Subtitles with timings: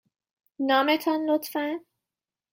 [0.59, 1.79] نام تان، لطفاً.